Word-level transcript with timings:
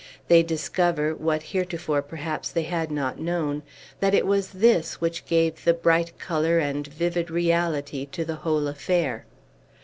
They 0.29 0.41
discover 0.41 1.13
(what 1.13 1.43
heretofore, 1.43 2.01
perhaps, 2.01 2.49
they 2.51 2.63
had 2.63 2.89
not 2.89 3.19
known) 3.19 3.61
that 3.99 4.15
it 4.15 4.25
was 4.25 4.49
this 4.49 4.99
which 4.99 5.27
gave 5.27 5.63
the 5.63 5.75
bright 5.75 6.17
color 6.17 6.57
and 6.57 6.87
vivid 6.87 7.29
reality 7.29 8.07
to 8.07 8.25
the 8.25 8.37
whole 8.37 8.67
affair. 8.67 9.27